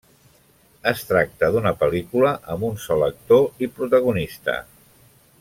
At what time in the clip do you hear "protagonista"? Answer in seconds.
3.77-4.59